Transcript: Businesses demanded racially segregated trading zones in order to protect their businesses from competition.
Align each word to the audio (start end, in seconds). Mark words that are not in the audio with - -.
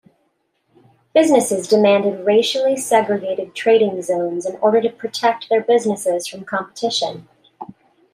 Businesses 1.13 1.67
demanded 1.67 2.25
racially 2.25 2.75
segregated 2.75 3.53
trading 3.53 4.01
zones 4.01 4.47
in 4.47 4.55
order 4.55 4.81
to 4.81 4.89
protect 4.89 5.47
their 5.47 5.61
businesses 5.61 6.25
from 6.25 6.43
competition. 6.43 7.27